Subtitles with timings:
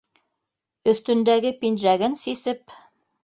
[0.93, 2.77] Өҫтөндәге пинжәген сисеп